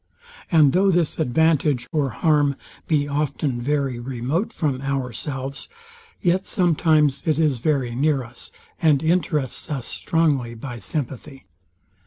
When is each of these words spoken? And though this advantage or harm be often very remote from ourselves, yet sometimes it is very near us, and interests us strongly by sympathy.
And 0.51 0.73
though 0.73 0.89
this 0.89 1.19
advantage 1.19 1.87
or 1.91 2.09
harm 2.09 2.55
be 2.87 3.07
often 3.07 3.61
very 3.61 3.99
remote 3.99 4.51
from 4.51 4.81
ourselves, 4.81 5.69
yet 6.23 6.43
sometimes 6.43 7.21
it 7.27 7.37
is 7.37 7.59
very 7.59 7.93
near 7.93 8.23
us, 8.23 8.51
and 8.81 9.03
interests 9.03 9.69
us 9.69 9.85
strongly 9.85 10.55
by 10.55 10.79
sympathy. 10.79 11.45